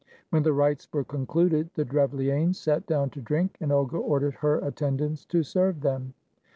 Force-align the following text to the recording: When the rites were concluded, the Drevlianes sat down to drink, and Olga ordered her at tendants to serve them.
When 0.31 0.41
the 0.41 0.51
rites 0.51 0.87
were 0.91 1.03
concluded, 1.03 1.69
the 1.75 1.85
Drevlianes 1.85 2.55
sat 2.55 2.87
down 2.87 3.11
to 3.11 3.21
drink, 3.21 3.55
and 3.61 3.71
Olga 3.71 3.97
ordered 3.97 4.33
her 4.33 4.59
at 4.63 4.75
tendants 4.77 5.25
to 5.25 5.43
serve 5.43 5.81
them. 5.81 6.15